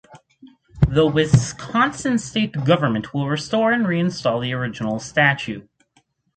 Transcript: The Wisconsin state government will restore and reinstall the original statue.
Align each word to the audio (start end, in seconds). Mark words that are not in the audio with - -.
The 0.87 1.05
Wisconsin 1.05 2.17
state 2.17 2.53
government 2.65 3.13
will 3.13 3.29
restore 3.29 3.71
and 3.71 3.85
reinstall 3.85 4.41
the 4.41 4.51
original 4.51 4.97
statue. 4.97 5.67